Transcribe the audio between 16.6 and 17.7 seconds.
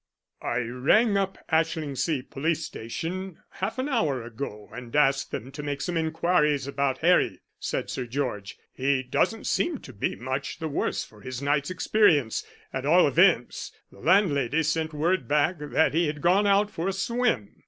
for a swim."